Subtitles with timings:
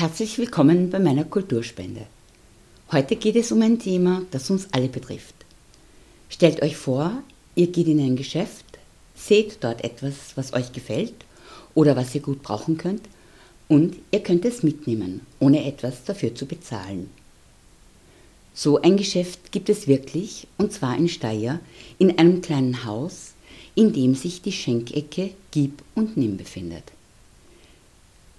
[0.00, 2.06] Herzlich willkommen bei meiner Kulturspende.
[2.90, 5.34] Heute geht es um ein Thema, das uns alle betrifft.
[6.30, 7.22] Stellt euch vor,
[7.54, 8.64] ihr geht in ein Geschäft,
[9.14, 11.12] seht dort etwas, was euch gefällt
[11.74, 13.02] oder was ihr gut brauchen könnt
[13.68, 17.10] und ihr könnt es mitnehmen, ohne etwas dafür zu bezahlen.
[18.54, 21.60] So ein Geschäft gibt es wirklich, und zwar in Steyr,
[21.98, 23.34] in einem kleinen Haus,
[23.74, 26.84] in dem sich die Schenkecke Gib und Nimm befindet.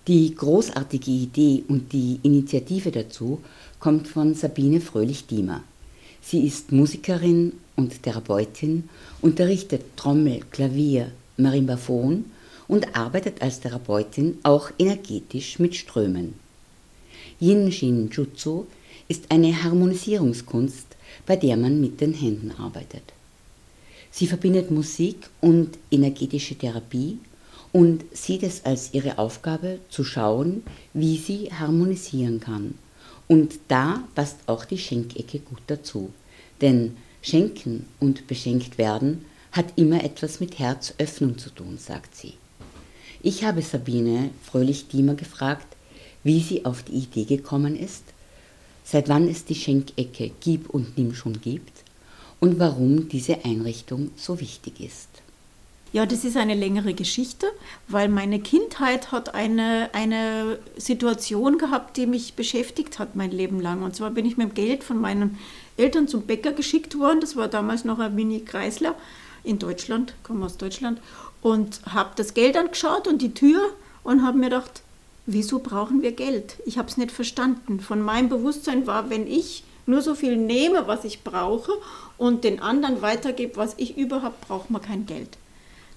[0.07, 3.39] Die großartige Idee und die Initiative dazu
[3.79, 5.63] kommt von Sabine Fröhlich-Diemer.
[6.23, 8.89] Sie ist Musikerin und Therapeutin,
[9.21, 12.25] unterrichtet Trommel, Klavier, Marimbaphon
[12.67, 16.33] und arbeitet als Therapeutin auch energetisch mit Strömen.
[17.39, 18.65] Yin Shin Jutsu
[19.07, 20.87] ist eine Harmonisierungskunst,
[21.27, 23.03] bei der man mit den Händen arbeitet.
[24.09, 27.19] Sie verbindet Musik und energetische Therapie
[27.71, 32.75] und sieht es als ihre Aufgabe zu schauen, wie sie harmonisieren kann.
[33.27, 36.11] Und da passt auch die Schenkecke gut dazu.
[36.59, 42.33] Denn Schenken und beschenkt werden hat immer etwas mit Herzöffnung zu tun, sagt sie.
[43.21, 45.67] Ich habe Sabine Fröhlich-Diemer gefragt,
[46.23, 48.03] wie sie auf die Idee gekommen ist,
[48.83, 51.83] seit wann es die Schenkecke Gib und Nimm schon gibt
[52.39, 55.10] und warum diese Einrichtung so wichtig ist.
[55.93, 57.47] Ja, das ist eine längere Geschichte,
[57.89, 63.83] weil meine Kindheit hat eine, eine Situation gehabt, die mich beschäftigt hat mein Leben lang.
[63.83, 65.37] Und zwar bin ich mit dem Geld von meinen
[65.75, 67.19] Eltern zum Bäcker geschickt worden.
[67.19, 68.95] Das war damals noch ein Mini-Kreisler
[69.43, 71.01] in Deutschland, komme aus Deutschland.
[71.41, 73.59] Und habe das Geld angeschaut und die Tür
[74.03, 74.83] und habe mir gedacht,
[75.25, 76.55] wieso brauchen wir Geld?
[76.65, 77.81] Ich habe es nicht verstanden.
[77.81, 81.73] Von meinem Bewusstsein war, wenn ich nur so viel nehme, was ich brauche
[82.17, 85.37] und den anderen weitergebe, was ich überhaupt brauche, man kein Geld.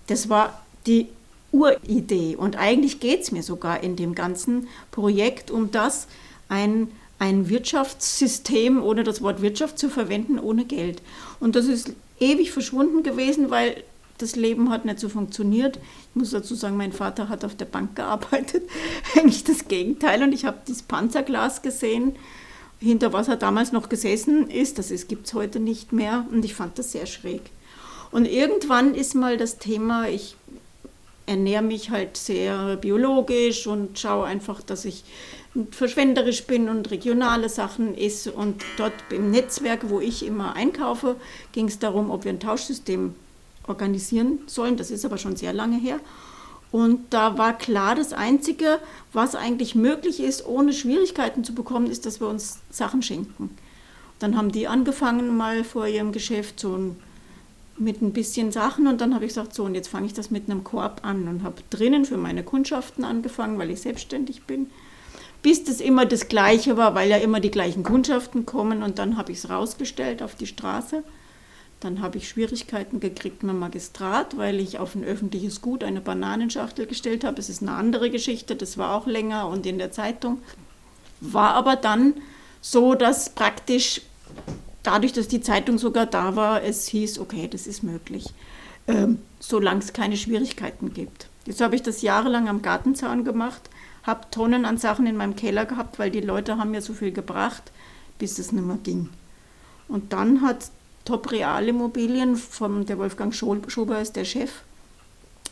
[0.06, 1.08] Das war die
[1.52, 2.36] Uridee.
[2.36, 6.08] Und eigentlich geht es mir sogar in dem ganzen Projekt um das,
[6.48, 6.88] ein,
[7.18, 11.00] ein Wirtschaftssystem, ohne das Wort Wirtschaft zu verwenden, ohne Geld.
[11.40, 13.82] Und das ist ewig verschwunden gewesen, weil
[14.18, 15.76] das Leben hat nicht so funktioniert.
[16.10, 18.68] Ich muss dazu sagen, mein Vater hat auf der Bank gearbeitet,
[19.16, 20.22] eigentlich das Gegenteil.
[20.22, 22.16] Und ich habe das Panzerglas gesehen,
[22.80, 24.78] hinter was er damals noch gesessen ist.
[24.78, 26.26] Das gibt es heute nicht mehr.
[26.30, 27.42] Und ich fand das sehr schräg.
[28.14, 30.36] Und irgendwann ist mal das Thema, ich
[31.26, 35.02] ernähre mich halt sehr biologisch und schaue einfach, dass ich
[35.72, 38.30] verschwenderisch bin und regionale Sachen esse.
[38.30, 41.16] Und dort im Netzwerk, wo ich immer einkaufe,
[41.50, 43.16] ging es darum, ob wir ein Tauschsystem
[43.66, 44.76] organisieren sollen.
[44.76, 45.98] Das ist aber schon sehr lange her.
[46.70, 48.78] Und da war klar, das Einzige,
[49.12, 53.50] was eigentlich möglich ist, ohne Schwierigkeiten zu bekommen, ist, dass wir uns Sachen schenken.
[54.20, 56.96] Dann haben die angefangen, mal vor ihrem Geschäft so ein
[57.76, 60.30] mit ein bisschen Sachen und dann habe ich gesagt, so und jetzt fange ich das
[60.30, 64.70] mit einem Korb an und habe drinnen für meine Kundschaften angefangen, weil ich selbstständig bin,
[65.42, 69.16] bis das immer das Gleiche war, weil ja immer die gleichen Kundschaften kommen und dann
[69.16, 71.02] habe ich es rausgestellt auf die Straße.
[71.80, 76.00] Dann habe ich Schwierigkeiten gekriegt mit dem Magistrat, weil ich auf ein öffentliches Gut eine
[76.00, 77.40] Bananenschachtel gestellt habe.
[77.40, 80.40] Es ist eine andere Geschichte, das war auch länger und in der Zeitung.
[81.20, 82.14] War aber dann
[82.62, 84.00] so, dass praktisch
[84.84, 88.26] dadurch, dass die Zeitung sogar da war, es hieß, okay, das ist möglich,
[88.86, 91.28] ähm, solange es keine Schwierigkeiten gibt.
[91.46, 93.68] Jetzt habe ich das jahrelang am Gartenzaun gemacht,
[94.04, 97.10] habe Tonnen an Sachen in meinem Keller gehabt, weil die Leute haben mir so viel
[97.10, 97.72] gebracht,
[98.18, 99.08] bis es nicht mehr ging.
[99.88, 100.70] Und dann hat
[101.04, 104.50] Top Real Immobilien, von der Wolfgang Schober ist der Chef,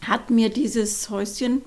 [0.06, 1.62] hat mir dieses Häuschen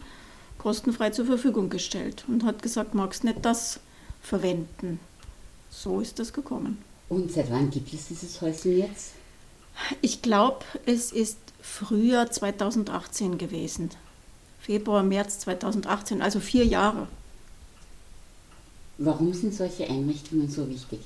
[0.58, 3.80] kostenfrei zur Verfügung gestellt und hat gesagt, magst nicht das
[4.22, 5.00] verwenden.
[5.70, 6.80] So ist das gekommen.
[7.10, 9.12] Und seit wann gibt es dieses Häuschen jetzt?
[10.02, 13.90] Ich glaube, es ist Frühjahr 2018 gewesen.
[14.60, 17.08] Februar, März 2018, also vier Jahre.
[18.98, 21.00] Warum sind solche Einrichtungen so wichtig?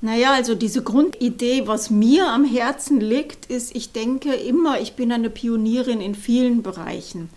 [0.00, 5.12] Naja, also diese Grundidee, was mir am Herzen liegt, ist, ich denke immer, ich bin
[5.12, 7.28] eine Pionierin in vielen Bereichen.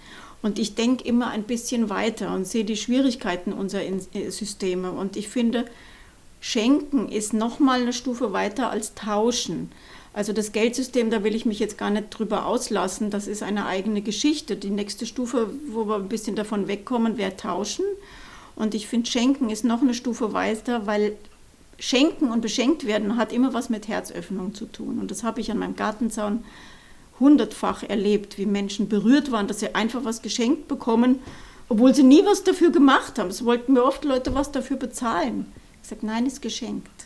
[0.41, 4.91] Und ich denke immer ein bisschen weiter und sehe die Schwierigkeiten unserer äh, Systeme.
[4.91, 5.65] Und ich finde,
[6.47, 9.71] Schenken ist nochmal eine Stufe weiter als Tauschen.
[10.13, 13.65] Also das Geldsystem, da will ich mich jetzt gar nicht drüber auslassen, das ist eine
[13.65, 14.55] eigene Geschichte.
[14.55, 17.83] Die nächste Stufe, wo wir ein bisschen davon wegkommen, wäre Tauschen.
[18.55, 21.15] Und ich finde, Schenken ist noch eine Stufe weiter, weil
[21.79, 24.99] Schenken und beschenkt werden hat immer was mit Herzöffnung zu tun.
[24.99, 26.43] Und das habe ich an meinem Gartenzaun
[27.19, 31.21] hundertfach erlebt, wie Menschen berührt waren, dass sie einfach was geschenkt bekommen,
[31.69, 33.31] obwohl sie nie was dafür gemacht haben.
[33.31, 35.51] Es wollten mir oft Leute was dafür bezahlen.
[35.85, 37.05] Ich sage, nein, ist geschenkt.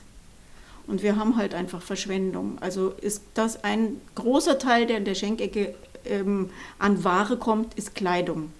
[0.88, 2.58] Und wir haben halt einfach Verschwendung.
[2.62, 6.50] Also ist das ein großer Teil, der in der Schenkecke ähm,
[6.80, 8.54] an Ware kommt, ist Kleidung.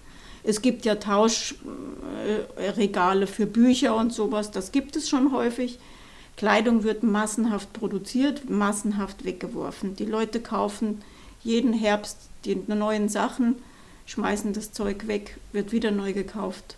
[0.44, 5.78] Es gibt ja Tauschregale für Bücher und sowas, das gibt es schon häufig.
[6.36, 9.96] Kleidung wird massenhaft produziert, massenhaft weggeworfen.
[9.96, 11.00] Die Leute kaufen
[11.42, 13.56] jeden Herbst die neuen Sachen,
[14.04, 16.76] schmeißen das Zeug weg, wird wieder neu gekauft.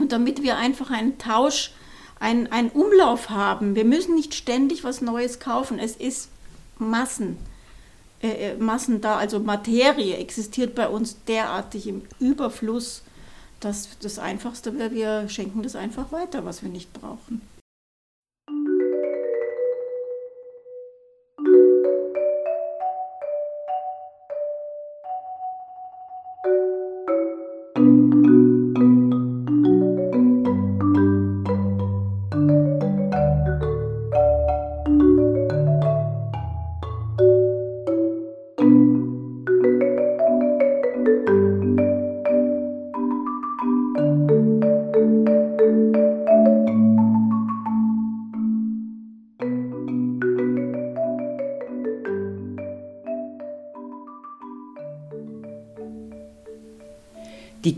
[0.00, 1.70] Und damit wir einfach einen Tausch,
[2.20, 5.78] einen, einen Umlauf haben, wir müssen nicht ständig was Neues kaufen.
[5.78, 6.30] Es ist
[6.78, 7.36] Massen,
[8.22, 13.02] äh, äh Massen da, also Materie existiert bei uns derartig im Überfluss,
[13.60, 17.42] dass das Einfachste wäre, wir schenken das einfach weiter, was wir nicht brauchen.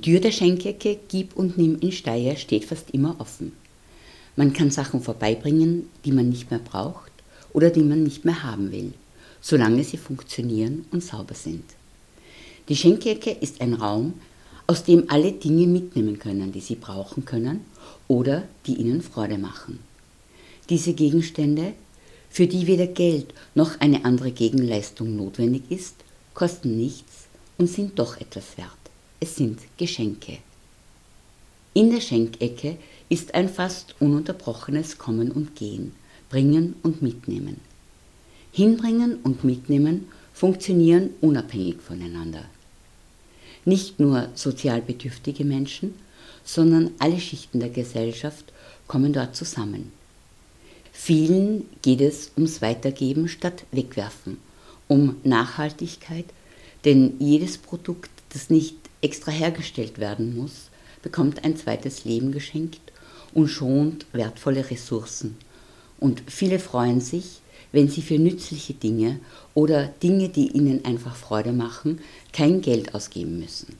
[0.00, 3.52] Die Tür der Schenkecke Gib und Nimm in Steyr steht fast immer offen.
[4.34, 7.12] Man kann Sachen vorbeibringen, die man nicht mehr braucht
[7.52, 8.94] oder die man nicht mehr haben will,
[9.42, 11.64] solange sie funktionieren und sauber sind.
[12.70, 14.14] Die Schenkecke ist ein Raum,
[14.66, 17.60] aus dem alle Dinge mitnehmen können, die sie brauchen können
[18.08, 19.80] oder die ihnen Freude machen.
[20.70, 21.74] Diese Gegenstände,
[22.30, 25.96] für die weder Geld noch eine andere Gegenleistung notwendig ist,
[26.32, 27.26] kosten nichts
[27.58, 28.79] und sind doch etwas wert
[29.20, 30.38] es sind Geschenke.
[31.74, 32.78] In der Schenkecke
[33.10, 35.92] ist ein fast ununterbrochenes Kommen und Gehen,
[36.30, 37.60] Bringen und Mitnehmen.
[38.50, 42.44] Hinbringen und Mitnehmen funktionieren unabhängig voneinander.
[43.66, 45.94] Nicht nur sozial bedürftige Menschen,
[46.42, 48.52] sondern alle Schichten der Gesellschaft
[48.86, 49.92] kommen dort zusammen.
[50.92, 54.38] Vielen geht es ums Weitergeben statt Wegwerfen,
[54.88, 56.26] um Nachhaltigkeit,
[56.84, 60.70] denn jedes Produkt, das nicht extra hergestellt werden muss,
[61.02, 62.80] bekommt ein zweites Leben geschenkt
[63.32, 65.36] und schont wertvolle Ressourcen.
[65.98, 67.40] Und viele freuen sich,
[67.72, 69.20] wenn sie für nützliche Dinge
[69.54, 72.00] oder Dinge, die ihnen einfach Freude machen,
[72.32, 73.76] kein Geld ausgeben müssen.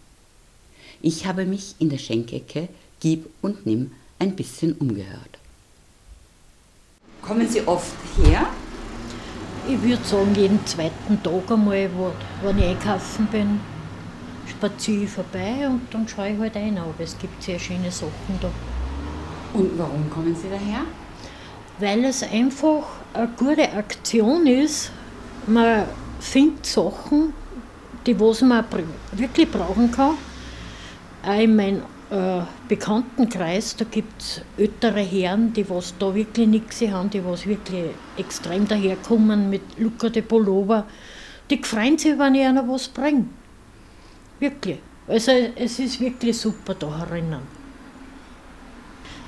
[1.03, 2.69] Ich habe mich in der Schenkecke
[3.01, 5.39] Gib und Nimm ein bisschen umgehört.
[7.23, 8.47] Kommen Sie oft her?
[9.69, 12.13] Ich würde sagen, jeden zweiten Tag einmal, wo,
[12.43, 13.61] wenn ich einkaufen bin
[14.61, 18.39] spaziere ich vorbei und dann schaue ich halt ein, aber es gibt sehr schöne Sachen
[18.43, 18.51] da.
[19.55, 20.83] Und warum kommen Sie daher?
[21.79, 22.83] Weil es einfach
[23.15, 24.91] eine gute Aktion ist.
[25.47, 25.87] Man
[26.21, 27.33] findet Sachen,
[28.07, 28.67] die was man
[29.13, 30.17] wirklich brauchen kann.
[31.27, 36.83] Auch in meinem äh, Bekanntenkreis, da gibt es ältere Herren, die was da wirklich nichts
[36.83, 40.85] haben, die was wirklich extrem daherkommen mit Luca de Pullover.
[41.49, 43.25] Die freuen sich, wenn ich einer was bringe.
[44.41, 44.79] Wirklich.
[45.07, 47.43] Also es ist wirklich super da herinnen.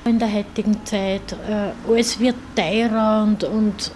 [0.05, 3.93] In der heutigen Zeit, äh, alles wird teurer und, und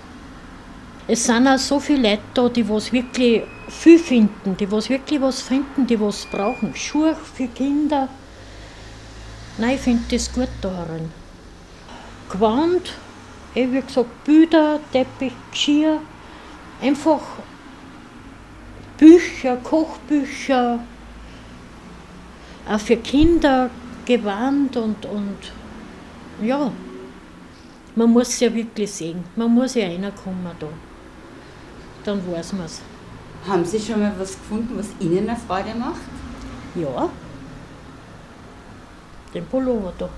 [1.08, 5.20] es sind auch so viele Leute da, die was wirklich viel finden, die was wirklich
[5.20, 6.74] was finden, die was brauchen.
[6.76, 8.08] Schuhe für Kinder.
[9.58, 11.10] Nein, ich finde das gut da herin.
[12.28, 12.92] Gewand,
[13.54, 16.00] eh, wie gesagt, Bilder, Teppich, Geschirr,
[16.82, 17.22] einfach
[18.98, 20.80] Bücher, Kochbücher,
[22.68, 23.70] auch für Kinder
[24.04, 25.38] gewarnt und, und
[26.42, 26.70] ja,
[27.94, 29.24] man muss es ja wirklich sehen.
[29.36, 30.68] Man muss ja reinkommen da.
[32.04, 32.82] Dann weiß man es.
[33.48, 36.00] Haben Sie schon mal was gefunden, was Ihnen eine Freude macht?
[36.74, 37.08] Ja.
[39.32, 40.08] Den Pullover da.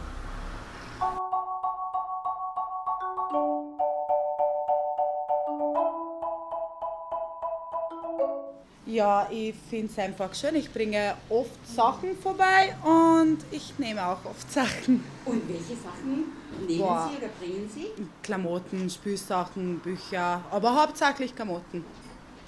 [8.88, 10.54] Ja, ich finde es einfach schön.
[10.54, 15.04] Ich bringe oft Sachen vorbei und ich nehme auch oft Sachen.
[15.26, 16.32] Und welche Sachen
[16.66, 17.10] nehmen Boah.
[17.10, 17.88] Sie oder bringen Sie?
[18.22, 21.84] Klamotten, Spülsachen, Bücher, aber hauptsächlich Klamotten.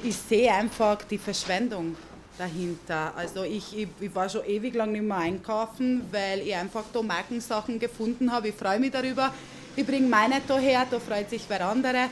[0.03, 1.95] Ich sehe einfach die Verschwendung
[2.39, 3.13] dahinter.
[3.15, 7.03] Also ich, ich, ich, war schon ewig lang nicht mehr einkaufen, weil ich einfach da
[7.03, 8.49] Markensachen gefunden habe.
[8.49, 9.35] Ich freue mich darüber.
[9.77, 12.09] Ich bringe meine da her, da freut sich wer andere.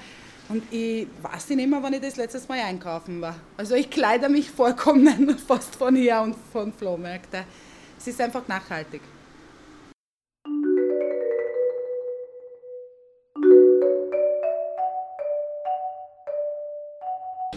[0.48, 3.36] Und ich weiß nicht mehr, wann ich das letztes Mal einkaufen war.
[3.58, 7.44] Also ich kleide mich vollkommen fast von hier und von Flohmärkten.
[7.98, 9.02] Es ist einfach nachhaltig.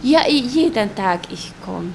[0.02, 1.92] Ja, jeden Tag ich komme.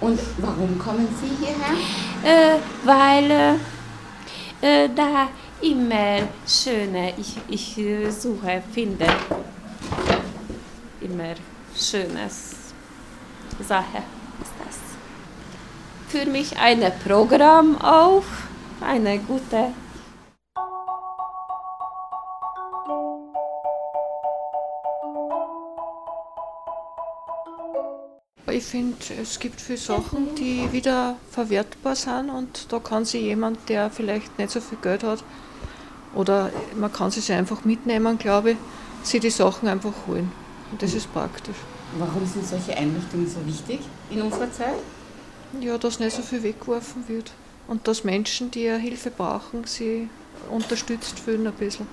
[0.00, 1.74] Und warum kommen Sie hierher?
[2.22, 3.58] Äh, weil
[4.62, 5.28] äh, äh, da
[5.60, 9.06] immer schöne, ich, ich äh, suche, finde
[11.10, 11.34] immer
[11.76, 12.72] schönes
[13.66, 14.02] Sache
[14.42, 14.78] ist das.
[16.08, 18.24] Für mich ein Programm auch,
[18.80, 19.72] eine gute
[28.52, 33.68] Ich finde, es gibt viele Sachen, die wieder verwertbar sind und da kann sich jemand,
[33.68, 35.22] der vielleicht nicht so viel Geld hat,
[36.14, 38.56] oder man kann sie einfach mitnehmen, glaube ich,
[39.02, 40.30] sich die Sachen einfach holen.
[40.70, 41.56] Und das ist praktisch.
[41.98, 44.78] Warum sind solche Einrichtungen so wichtig in unserer Zeit?
[45.60, 47.32] Ja, dass nicht so viel weggeworfen wird.
[47.66, 50.08] Und dass Menschen, die ja Hilfe brauchen, sie
[50.50, 51.86] unterstützt fühlen ein bisschen.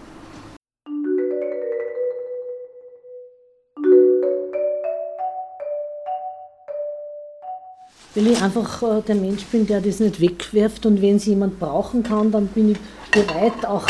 [8.13, 11.59] Weil ich einfach äh, der Mensch bin, der das nicht wegwerft und wenn es jemand
[11.59, 12.77] brauchen kann, dann bin ich
[13.11, 13.87] bereit, auch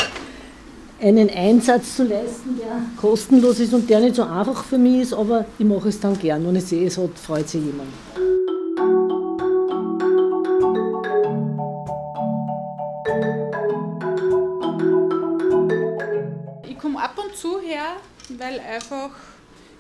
[1.00, 5.14] einen Einsatz zu leisten, der kostenlos ist und der nicht so einfach für mich ist,
[5.14, 6.46] aber ich mache es dann gern.
[6.46, 7.90] Wenn ich sehe, es hat, freut sich jemand.
[16.68, 17.98] Ich komme ab und zu her,
[18.38, 19.12] weil einfach,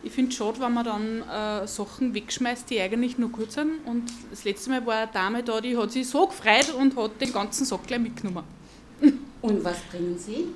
[0.04, 3.86] ich finde es schade, wenn man dann äh, Sachen wegschmeißt, die eigentlich nur gut sind.
[3.86, 7.20] Und das letzte Mal war eine Dame da, die hat sich so gefreut und hat
[7.20, 8.57] den ganzen Sack gleich mitgenommen.
[9.42, 10.54] Und was bringen Sie?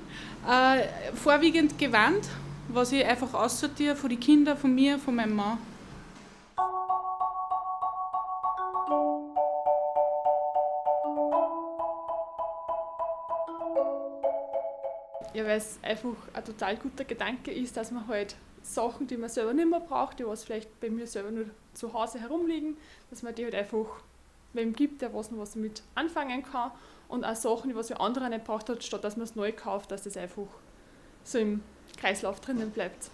[0.48, 2.28] Äh, vorwiegend Gewand,
[2.68, 5.58] was ich einfach aussortiere von den Kindern, von mir, von meinem Mann.
[15.34, 19.30] Ja, weil es einfach ein total guter Gedanke ist, dass man halt Sachen, die man
[19.30, 22.76] selber nicht mehr braucht, die was vielleicht bei mir selber nur zu Hause herumliegen,
[23.10, 23.86] dass man die halt einfach
[24.52, 26.72] wem gibt, der was noch was damit anfangen kann
[27.12, 29.52] und auch Sachen, die was ja andere nicht braucht hat, statt dass man es neu
[29.52, 30.46] kauft, dass das einfach
[31.22, 31.62] so im
[32.00, 33.10] Kreislauf drinnen bleibt.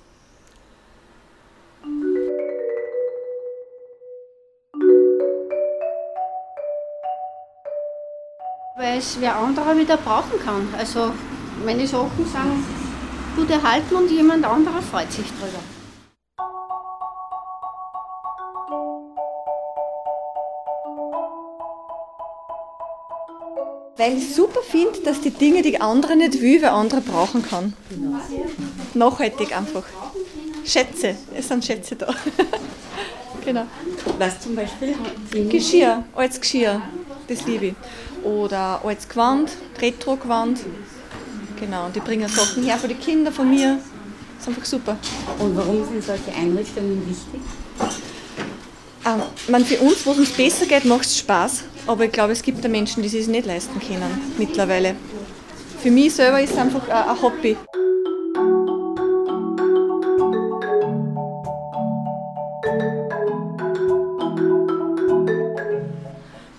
[8.77, 10.73] Weil es wer anderer wieder brauchen kann.
[10.79, 11.13] Also
[11.65, 12.65] meine Sachen sind
[13.35, 15.78] gut erhalten und jemand anderer freut sich drüber.
[23.99, 27.73] Weil ich super finde, dass die Dinge, die andere nicht will, wer andere brauchen kann.
[28.95, 29.83] Nachhaltig einfach.
[30.65, 32.07] Schätze, es sind Schätze da.
[33.45, 33.67] genau.
[34.19, 34.95] Was zum Beispiel?
[35.49, 36.81] Geschirr, altes Geschirr,
[37.27, 37.75] das liebe ich.
[38.23, 39.51] Oder altes Gewand,
[39.81, 40.61] Retro-Gewand.
[41.59, 43.79] Genau, und die bringen Sachen her für die Kinder von mir.
[44.37, 44.97] Das ist einfach super.
[45.41, 47.41] Und warum sind solche Einrichtungen wichtig?
[49.09, 51.65] Ähm, man, für uns, wo es uns besser geht, macht es Spaß.
[51.87, 54.97] Aber ich glaube, es gibt da Menschen, die es sich nicht leisten können mittlerweile.
[55.79, 57.57] Für mich selber ist es einfach ein, ein Hobby.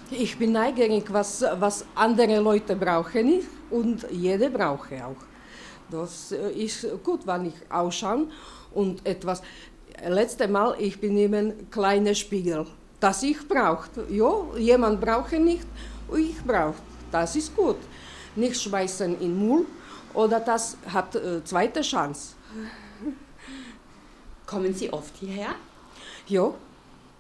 [0.10, 5.18] Ich bin neugierig, was, was andere Leute brauchen und jede brauche auch.
[5.92, 8.28] Das äh, ist gut, wenn ich ausschaue
[8.74, 9.42] und etwas.
[10.08, 12.66] Letzte Mal, ich bin eben kleiner Spiegel,
[13.00, 13.90] das ich brauche.
[14.10, 15.66] Ja, jemand braucht nicht,
[16.16, 16.76] ich brauche.
[17.12, 17.78] Das ist gut.
[18.36, 19.66] Nicht schmeißen in Müll
[20.14, 22.36] oder das hat äh, zweite Chance.
[24.46, 25.56] Kommen Sie oft hierher?
[26.28, 26.54] Ja,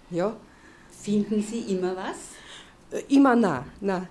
[0.10, 0.36] ja.
[0.90, 2.18] Finden Sie immer was?
[2.92, 4.08] Äh, Immer nah, nah.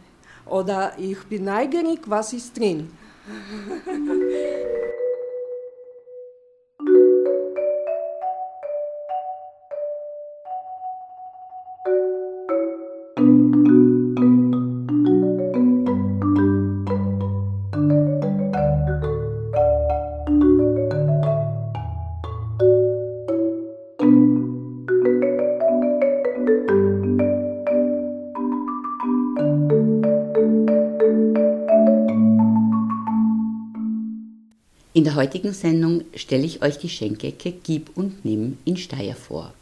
[0.46, 2.90] Oder ich bin neugierig, was ist drin.
[35.18, 39.52] heutigen Sendung stelle ich euch die Schenkecke Gib und Nimm in Steyr vor.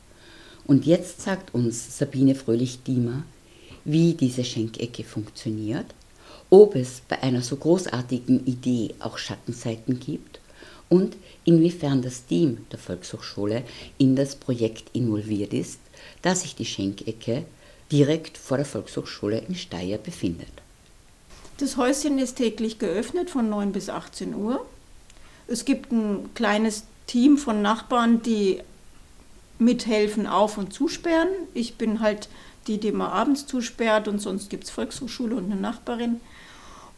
[0.67, 3.23] Und jetzt sagt uns Sabine Fröhlich-Diemer,
[3.87, 5.87] wie diese Schenkecke funktioniert,
[6.51, 10.41] ob es bei einer so großartigen Idee auch Schattenseiten gibt
[10.91, 13.63] und inwiefern das Team der Volkshochschule
[13.97, 15.81] in das Projekt involviert ist,
[16.21, 17.47] da sich die Schenkecke
[17.91, 20.53] direkt vor der Volkshochschule in Steyr befindet.
[21.57, 24.67] Das Häuschen ist täglich geöffnet von 9 bis 18 Uhr.
[25.49, 28.61] Es gibt ein kleines Team von Nachbarn, die
[29.59, 31.29] mithelfen, auf- und zusperren.
[31.55, 32.29] Ich bin halt
[32.67, 36.21] die, die man abends zusperrt und sonst gibt es Volkshochschule und eine Nachbarin.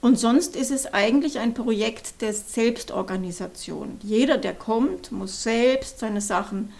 [0.01, 3.99] Und sonst ist es eigentlich ein Projekt der Selbstorganisation.
[4.03, 6.73] Jeder, der kommt, muss selbst seine Sachen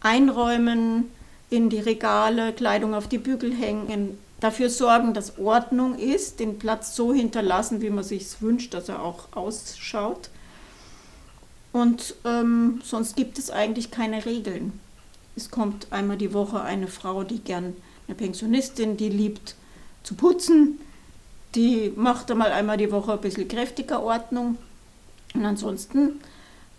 [0.00, 1.10] einräumen,
[1.48, 6.96] in die Regale, Kleidung auf die Bügel hängen, dafür sorgen, dass Ordnung ist, den Platz
[6.96, 10.30] so hinterlassen, wie man sich wünscht, dass er auch ausschaut.
[11.76, 14.80] Und ähm, sonst gibt es eigentlich keine Regeln.
[15.36, 17.74] Es kommt einmal die Woche eine Frau, die gern
[18.08, 19.56] eine Pensionistin, die liebt
[20.02, 20.80] zu putzen,
[21.54, 24.56] die macht einmal einmal die Woche ein bisschen kräftiger Ordnung.
[25.34, 26.12] Und ansonsten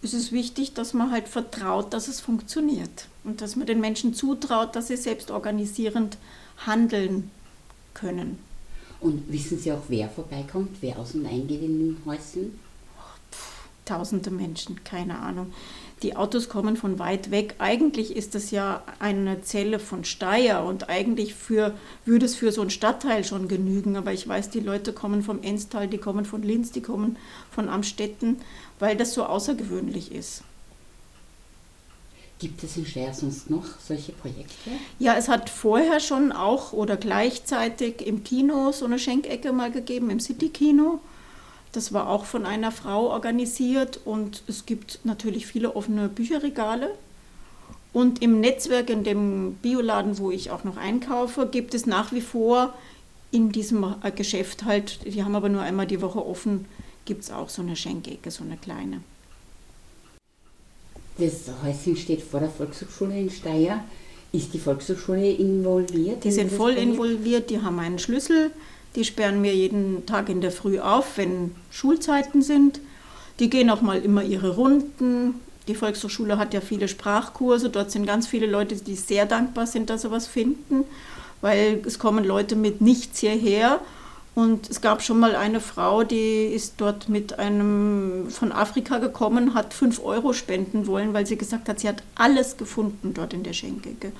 [0.01, 4.15] ist es wichtig, dass man halt vertraut, dass es funktioniert und dass man den Menschen
[4.15, 6.17] zutraut, dass sie selbst organisierend
[6.65, 7.29] handeln
[7.93, 8.39] können.
[8.99, 12.59] Und wissen Sie auch, wer vorbeikommt, wer aus und eingeht in den Häuschen?
[13.87, 15.53] Tausende Menschen, keine Ahnung.
[16.03, 17.55] Die Autos kommen von weit weg.
[17.57, 22.59] Eigentlich ist das ja eine Zelle von Steyr und eigentlich für, würde es für so
[22.59, 23.95] einen Stadtteil schon genügen.
[23.95, 27.15] Aber ich weiß, die Leute kommen vom Enstal, die kommen von Linz, die kommen
[27.49, 28.41] von Amstetten,
[28.77, 30.43] weil das so außergewöhnlich ist.
[32.39, 34.69] Gibt es in Steyr sonst noch solche Projekte?
[34.99, 40.09] Ja, es hat vorher schon auch oder gleichzeitig im Kino so eine Schenkecke mal gegeben,
[40.09, 40.99] im City-Kino.
[41.77, 46.89] Das war auch von einer Frau organisiert und es gibt natürlich viele offene Bücherregale.
[47.93, 52.21] Und im Netzwerk, in dem Bioladen, wo ich auch noch einkaufe, gibt es nach wie
[52.21, 52.73] vor
[53.29, 56.65] in diesem äh, Geschäft halt, die haben aber nur einmal die Woche offen,
[57.05, 59.01] gibt es auch so eine Schenkecke, so eine kleine.
[61.19, 63.83] Das Häuschen steht vor der Volkshochschule in Steyr.
[64.31, 66.23] Ist die Volkshochschule involviert?
[66.23, 68.49] Die in sind voll involviert, die haben einen Schlüssel,
[68.97, 72.81] die sperren mir jeden Tag in der Früh auf, wenn Schulzeiten sind.
[73.39, 75.35] Die gehen auch mal immer ihre Runden.
[75.67, 79.91] Die Volkshochschule hat ja viele Sprachkurse, dort sind ganz viele Leute, die sehr dankbar sind,
[79.91, 80.83] dass sie was finden,
[81.41, 83.81] weil es kommen Leute mit nichts hierher.
[84.33, 89.53] Und es gab schon mal eine Frau, die ist dort mit einem von Afrika gekommen,
[89.53, 93.43] hat 5 Euro spenden wollen, weil sie gesagt hat, sie hat alles gefunden dort in
[93.43, 94.11] der Schenkecke.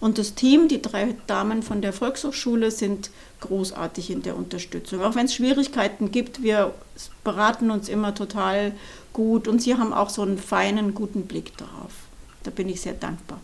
[0.00, 5.02] Und das Team, die drei Damen von der Volkshochschule, sind großartig in der Unterstützung.
[5.02, 6.74] Auch wenn es Schwierigkeiten gibt, wir
[7.22, 8.72] beraten uns immer total
[9.12, 11.92] gut und sie haben auch so einen feinen, guten Blick darauf.
[12.42, 13.40] Da bin ich sehr dankbar.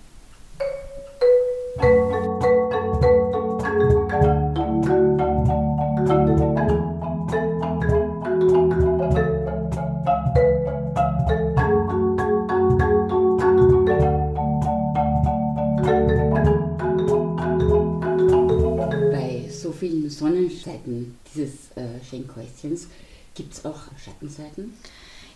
[19.11, 22.87] Bei so vielen Sonnenseiten dieses äh, Schenkhäuschens
[23.35, 24.75] gibt es auch Schattenseiten.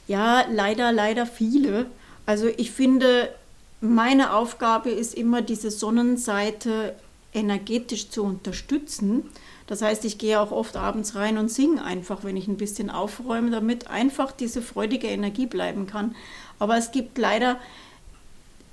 [0.06, 1.86] Ja, leider, leider viele.
[2.24, 3.30] Also ich finde,
[3.80, 6.94] meine Aufgabe ist immer, diese Sonnenseite
[7.32, 9.24] energetisch zu unterstützen.
[9.66, 12.90] Das heißt, ich gehe auch oft abends rein und singe einfach, wenn ich ein bisschen
[12.90, 16.14] aufräume, damit einfach diese freudige Energie bleiben kann.
[16.60, 17.58] Aber es gibt leider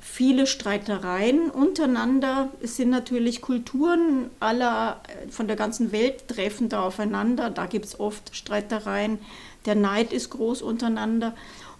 [0.01, 2.49] viele Streitereien untereinander.
[2.61, 7.49] Es sind natürlich Kulturen aller von der ganzen Welt treffen da aufeinander.
[7.49, 9.19] Da gibt es oft Streitereien.
[9.65, 11.33] Der Neid ist groß untereinander.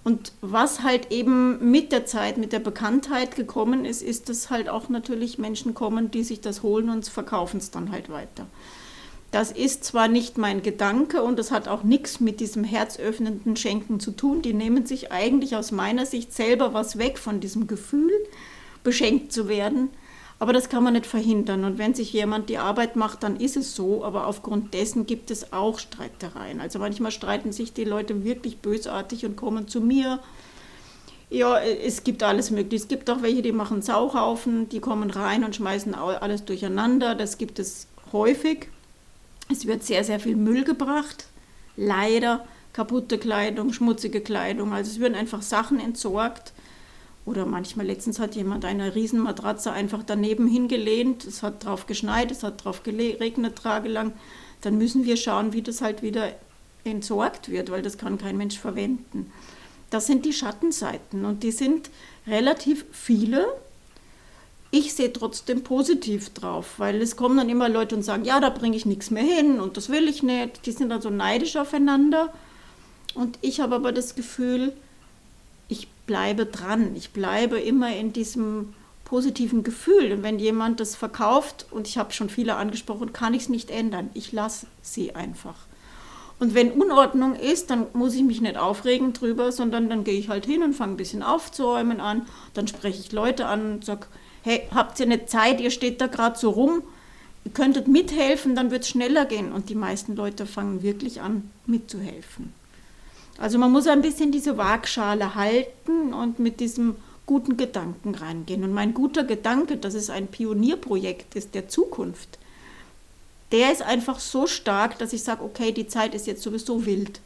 [0.03, 4.69] Und was halt eben mit der Zeit, mit der Bekanntheit gekommen ist, ist, dass halt
[4.69, 8.47] auch natürlich Menschen kommen, die sich das holen und verkaufen es dann halt weiter.
[9.31, 14.01] Das ist zwar nicht mein Gedanke und das hat auch nichts mit diesem herzöffnenden Schenken
[14.01, 14.41] zu tun.
[14.41, 18.11] Die nehmen sich eigentlich aus meiner Sicht selber was weg von diesem Gefühl,
[18.83, 19.89] beschenkt zu werden.
[20.37, 21.63] Aber das kann man nicht verhindern.
[21.63, 24.03] Und wenn sich jemand die Arbeit macht, dann ist es so.
[24.03, 26.59] Aber aufgrund dessen gibt es auch Streitereien.
[26.59, 30.19] Also manchmal streiten sich die Leute wirklich bösartig und kommen zu mir.
[31.29, 32.83] Ja, es gibt alles Mögliche.
[32.83, 37.15] Es gibt auch welche, die machen Sauhaufen, die kommen rein und schmeißen alles durcheinander.
[37.15, 38.67] Das gibt es häufig.
[39.51, 41.25] Es wird sehr, sehr viel Müll gebracht.
[41.75, 44.73] Leider kaputte Kleidung, schmutzige Kleidung.
[44.73, 46.53] Also es werden einfach Sachen entsorgt.
[47.25, 51.25] Oder manchmal, letztens hat jemand eine Riesenmatratze einfach daneben hingelehnt.
[51.25, 54.13] Es hat drauf geschneit, es hat drauf geregnet tagelang.
[54.61, 56.33] Dann müssen wir schauen, wie das halt wieder
[56.83, 59.31] entsorgt wird, weil das kann kein Mensch verwenden.
[59.91, 61.89] Das sind die Schattenseiten und die sind
[62.25, 63.47] relativ viele.
[64.73, 68.49] Ich sehe trotzdem positiv drauf, weil es kommen dann immer Leute und sagen, ja, da
[68.49, 70.65] bringe ich nichts mehr hin und das will ich nicht.
[70.65, 72.33] Die sind dann so neidisch aufeinander.
[73.13, 74.71] Und ich habe aber das Gefühl,
[75.67, 76.95] ich bleibe dran.
[76.95, 80.13] Ich bleibe immer in diesem positiven Gefühl.
[80.13, 83.69] Und wenn jemand das verkauft, und ich habe schon viele angesprochen, kann ich es nicht
[83.71, 84.09] ändern.
[84.13, 85.55] Ich lasse sie einfach.
[86.39, 90.29] Und wenn Unordnung ist, dann muss ich mich nicht aufregen drüber, sondern dann gehe ich
[90.29, 92.25] halt hin und fange ein bisschen aufzuräumen an.
[92.53, 94.07] Dann spreche ich Leute an und sage,
[94.43, 96.83] hey, habt ihr nicht Zeit, ihr steht da gerade so rum.
[97.43, 99.51] ihr könntet mithelfen, dann wird es schneller gehen.
[99.51, 102.53] Und die meisten Leute fangen wirklich an, mitzuhelfen.
[103.37, 108.63] Also man muss ein bisschen diese Waagschale halten und mit diesem guten Gedanken reingehen.
[108.63, 112.37] Und mein guter Gedanke, dass es ein Pionierprojekt ist der Zukunft,
[113.51, 117.19] der ist einfach so stark, dass ich sage, okay, die Zeit ist jetzt sowieso wild.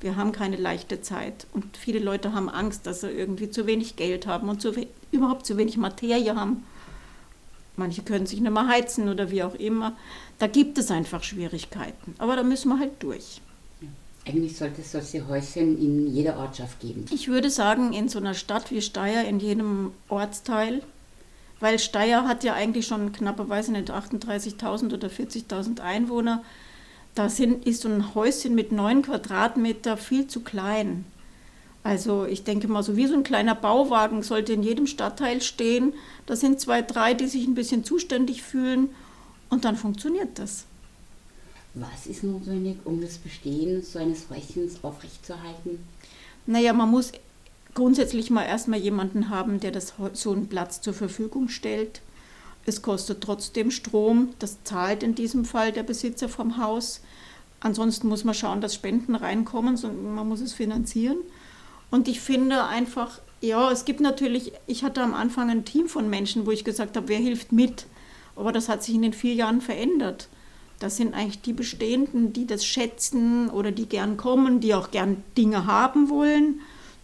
[0.00, 1.46] Wir haben keine leichte Zeit.
[1.52, 4.72] Und viele Leute haben Angst, dass sie irgendwie zu wenig Geld haben und zu
[5.10, 6.64] überhaupt zu wenig Materie haben.
[7.76, 9.96] Manche können sich nicht mehr heizen oder wie auch immer.
[10.38, 12.14] Da gibt es einfach Schwierigkeiten.
[12.18, 13.40] Aber da müssen wir halt durch.
[14.26, 17.04] Eigentlich sollte es solche Häuschen in jeder Ortschaft geben.
[17.12, 20.82] Ich würde sagen, in so einer Stadt wie Steyr, in jedem Ortsteil,
[21.60, 26.42] weil Steyr hat ja eigentlich schon knappe, weiß ich nicht, 38.000 oder 40.000 Einwohner.
[27.16, 31.06] Da sind, ist so ein Häuschen mit 9 Quadratmeter viel zu klein.
[31.82, 35.94] Also ich denke mal, so wie so ein kleiner Bauwagen sollte in jedem Stadtteil stehen.
[36.26, 38.90] Da sind zwei, drei, die sich ein bisschen zuständig fühlen
[39.48, 40.66] und dann funktioniert das.
[41.72, 45.78] Was ist notwendig, um das Bestehen so eines Häuschens aufrechtzuerhalten?
[46.44, 47.12] Naja, man muss
[47.72, 52.02] grundsätzlich mal erstmal jemanden haben, der das, so einen Platz zur Verfügung stellt.
[52.66, 57.00] Es kostet trotzdem Strom, das zahlt in diesem Fall der Besitzer vom Haus.
[57.60, 59.78] Ansonsten muss man schauen, dass Spenden reinkommen,
[60.14, 61.18] man muss es finanzieren.
[61.92, 66.10] Und ich finde einfach, ja, es gibt natürlich, ich hatte am Anfang ein Team von
[66.10, 67.86] Menschen, wo ich gesagt habe, wer hilft mit?
[68.34, 70.28] Aber das hat sich in den vier Jahren verändert.
[70.80, 75.22] Das sind eigentlich die Bestehenden, die das schätzen oder die gern kommen, die auch gern
[75.38, 76.60] Dinge haben wollen.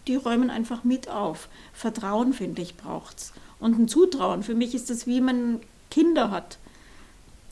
[0.07, 1.47] Die räumen einfach mit auf.
[1.71, 3.33] Vertrauen, finde ich, braucht es.
[3.63, 4.43] Und ein Zutrauen.
[4.43, 6.57] Für mich ist das wie man Kinder hat.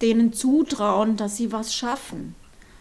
[0.02, 2.36] Denen zutrauen, dass sie was schaffen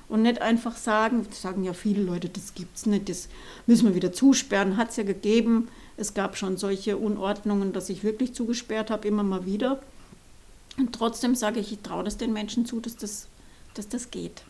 [0.08, 3.28] und nicht einfach sagen, sagen ja viele Leute, das gibt es nicht, das
[3.68, 5.68] müssen wir wieder zusperren, hat es ja gegeben.
[5.96, 9.80] Es gab schon solche Unordnungen, dass ich wirklich zugesperrt habe, immer mal wieder.
[10.76, 13.28] Und trotzdem sage ich, ich traue das den Menschen zu, dass das,
[13.74, 14.42] dass das geht.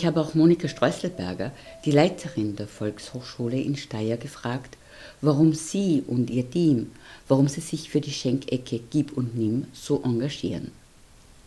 [0.00, 1.52] Ich habe auch Monika Streuselberger,
[1.84, 4.78] die Leiterin der Volkshochschule in Steyr, gefragt,
[5.20, 6.92] warum sie und ihr Team,
[7.28, 10.72] warum sie sich für die Schenkecke Gib und Nimm so engagieren.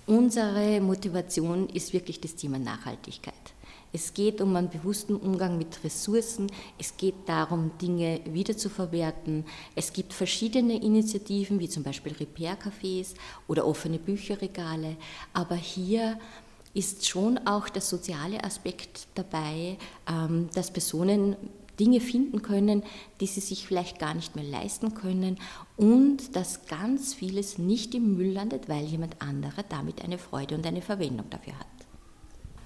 [0.06, 3.34] Unsere Motivation ist wirklich das Thema Nachhaltigkeit.
[3.92, 6.46] Es geht um einen bewussten Umgang mit Ressourcen.
[6.78, 9.46] Es geht darum, Dinge wiederzuverwerten.
[9.76, 13.16] Es gibt verschiedene Initiativen, wie zum Beispiel Repair-Cafés
[13.48, 14.96] oder offene Bücherregale.
[15.34, 16.20] Aber hier
[16.73, 21.36] ist schon auch der soziale Aspekt dabei, ähm, dass Personen
[21.79, 22.83] Dinge finden können,
[23.19, 25.38] die sie sich vielleicht gar nicht mehr leisten können
[25.75, 30.65] und dass ganz vieles nicht im Müll landet, weil jemand anderer damit eine Freude und
[30.67, 31.67] eine Verwendung dafür hat.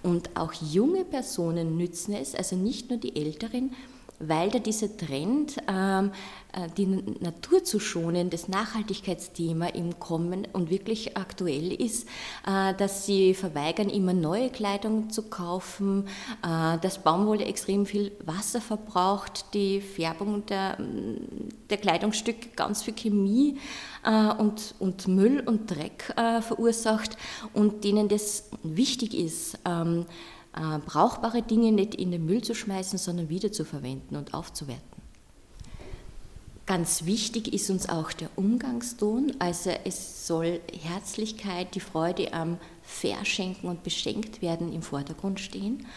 [0.04, 3.72] Und auch junge Personen nützen es, also nicht nur die Älteren,
[4.20, 6.12] weil da dieser Trend, ähm,
[6.54, 12.08] äh, die Natur zu schonen, das Nachhaltigkeitsthema im Kommen und wirklich aktuell ist,
[12.46, 16.08] äh, dass sie verweigern, immer neue Kleidung zu kaufen,
[16.44, 20.78] äh, dass Baumwolle extrem viel Wasser verbraucht, die Färbung der,
[21.70, 23.58] der Kleidungsstücke ganz viel Chemie
[24.38, 27.18] und, und Müll und Dreck verursacht
[27.54, 30.06] und denen das wichtig ist, ähm,
[30.56, 34.98] äh, brauchbare Dinge nicht in den Müll zu schmeißen, sondern wieder zu verwenden und aufzuwerten.
[36.66, 43.70] Ganz wichtig ist uns auch der Umgangston, also es soll Herzlichkeit, die Freude am Verschenken
[43.70, 45.88] und beschenkt werden im Vordergrund stehen.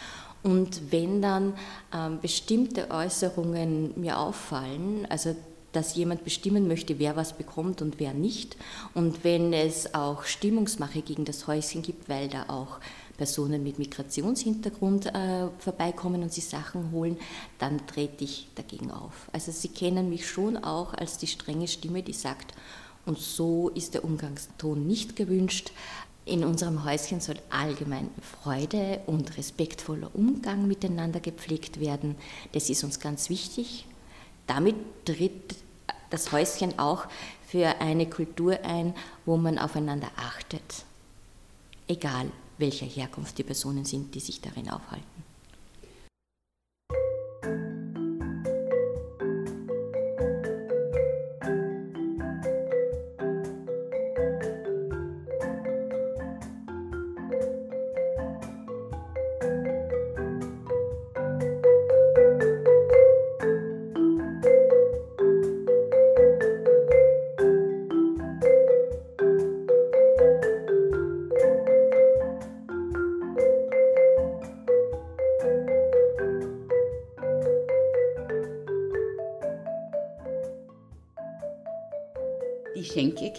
[0.44, 1.54] Und wenn dann
[1.92, 5.34] ähm, bestimmte Äußerungen mir auffallen, also
[5.72, 8.56] dass jemand bestimmen möchte, wer was bekommt und wer nicht,
[8.94, 12.80] und wenn es auch Stimmungsmache gegen das Häuschen gibt, weil da auch
[13.20, 17.18] Personen mit Migrationshintergrund äh, vorbeikommen und sie Sachen holen,
[17.58, 19.28] dann trete ich dagegen auf.
[19.32, 22.54] Also sie kennen mich schon auch als die strenge Stimme, die sagt,
[23.04, 25.70] und so ist der Umgangston nicht gewünscht.
[26.24, 28.08] In unserem Häuschen soll allgemein
[28.42, 32.16] Freude und respektvoller Umgang miteinander gepflegt werden.
[32.52, 33.86] Das ist uns ganz wichtig.
[34.50, 35.54] Damit tritt
[36.10, 37.04] das Häuschen auch
[37.46, 40.84] für eine Kultur ein, wo man aufeinander achtet.
[41.86, 45.29] Egal, welcher Herkunft die Personen sind, die sich darin aufhalten.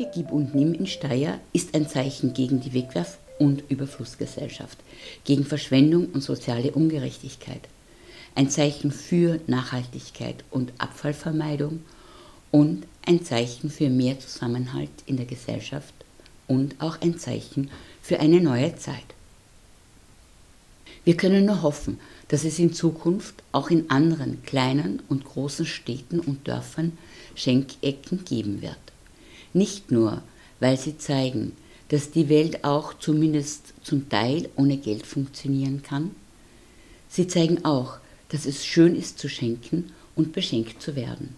[0.02, 4.80] Schenkecke Gib und Nimm in Steyr ist ein Zeichen gegen die Wegwerf- und Überflussgesellschaft,
[5.26, 7.62] gegen Verschwendung und soziale Ungerechtigkeit.
[8.34, 11.82] Ein Zeichen für Nachhaltigkeit und Abfallvermeidung
[12.50, 15.94] und ein Zeichen für mehr Zusammenhalt in der Gesellschaft
[16.48, 17.70] und auch ein Zeichen
[18.02, 19.06] für eine neue Zeit.
[21.04, 26.20] Wir können nur hoffen, dass es in Zukunft auch in anderen kleinen und großen Städten
[26.20, 26.98] und Dörfern
[27.36, 28.78] Schenkecken geben wird.
[29.54, 30.22] Nicht nur,
[30.60, 31.54] weil sie zeigen,
[31.90, 36.12] dass die Welt auch zumindest zum Teil ohne Geld funktionieren kann,
[37.10, 37.98] sie zeigen auch,
[38.30, 41.36] dass es schön ist zu schenken und beschenkt zu werden.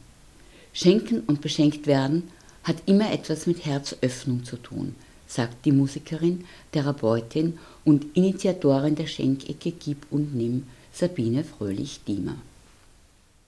[0.73, 2.29] Schenken und beschenkt werden
[2.63, 4.95] hat immer etwas mit Herzöffnung zu tun,
[5.27, 12.35] sagt die Musikerin, Therapeutin und Initiatorin der Schenkecke Gib und Nimm, Sabine Fröhlich-Diemer.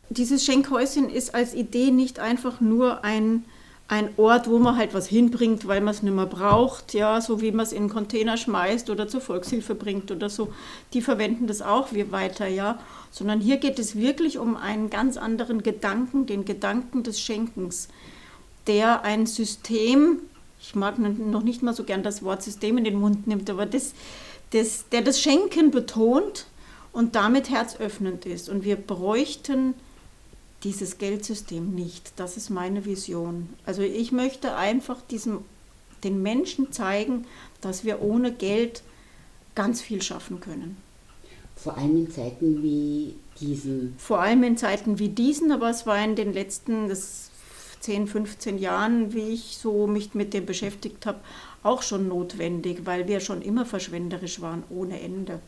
[0.09, 3.45] Dieses Schenkhäuschen ist als Idee nicht einfach nur ein,
[3.87, 7.41] ein Ort, wo man halt was hinbringt, weil man es nicht mehr braucht, ja, so
[7.41, 10.51] wie man es in einen Container schmeißt oder zur Volkshilfe bringt oder so.
[10.93, 12.79] Die verwenden das auch wir weiter, ja.
[13.11, 17.87] Sondern hier geht es wirklich um einen ganz anderen Gedanken, den Gedanken des Schenkens,
[18.65, 20.19] der ein System,
[20.59, 23.67] ich mag noch nicht mal so gern das Wort System in den Mund nimmt, aber
[23.67, 23.93] das,
[24.49, 26.47] das, der das Schenken betont
[26.91, 28.49] und damit herzöffnend ist.
[28.49, 29.75] Und wir bräuchten
[30.65, 32.13] dieses Geldsystem nicht.
[32.17, 33.49] Das ist meine Vision.
[33.65, 35.39] Also ich möchte einfach diesem,
[36.03, 37.25] den Menschen zeigen,
[37.61, 38.83] dass wir ohne Geld
[39.53, 40.75] ganz viel schaffen können.
[41.55, 43.95] Vor allem in Zeiten wie diesen.
[43.97, 47.29] Vor allem in Zeiten wie diesen, aber es war in den letzten das
[47.79, 51.19] 10, 15 Jahren, wie ich so mich mit dem beschäftigt habe,
[51.61, 55.39] auch schon notwendig, weil wir schon immer verschwenderisch waren ohne Ende.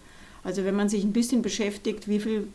[0.44, 2.48] Also wenn man sich ein bisschen beschäftigt, wie viel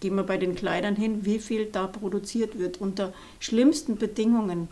[0.00, 4.68] gehen wir bei den Kleidern hin, wie viel da produziert wird unter schlimmsten Bedingungen.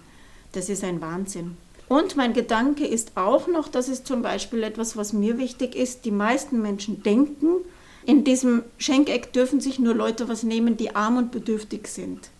[0.52, 1.56] Das ist ein Wahnsinn.
[1.88, 6.04] Und mein Gedanke ist auch noch, das ist zum Beispiel etwas, was mir wichtig ist,
[6.04, 7.56] die meisten Menschen denken,
[8.04, 12.30] in diesem Schenkeck dürfen sich nur Leute was nehmen, die arm und bedürftig sind.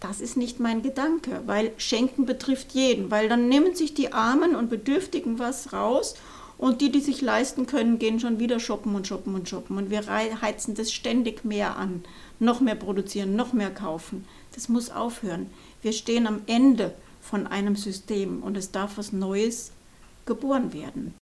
[0.00, 4.56] Das ist nicht mein Gedanke, weil Schenken betrifft jeden, weil dann nehmen sich die Armen
[4.56, 6.14] und Bedürftigen was raus
[6.60, 9.78] und die, die sich leisten können, gehen schon wieder shoppen und shoppen und shoppen.
[9.78, 12.04] Und wir heizen das ständig mehr an.
[12.38, 14.26] Noch mehr produzieren, noch mehr kaufen.
[14.54, 15.46] Das muss aufhören.
[15.80, 16.92] Wir stehen am Ende
[17.22, 19.72] von einem System und es darf was Neues
[20.26, 21.14] geboren werden.